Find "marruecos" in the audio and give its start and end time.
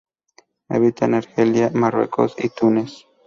1.75-2.33